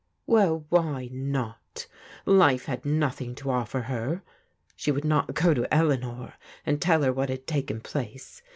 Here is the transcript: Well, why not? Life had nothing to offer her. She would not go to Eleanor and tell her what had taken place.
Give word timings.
Well, 0.25 0.65
why 0.69 1.09
not? 1.11 1.85
Life 2.25 2.65
had 2.65 2.85
nothing 2.87 3.35
to 3.35 3.51
offer 3.51 3.81
her. 3.81 4.23
She 4.75 4.89
would 4.91 5.05
not 5.05 5.35
go 5.35 5.53
to 5.53 5.71
Eleanor 5.71 6.33
and 6.65 6.81
tell 6.81 7.03
her 7.03 7.13
what 7.13 7.29
had 7.29 7.45
taken 7.45 7.81
place. 7.81 8.41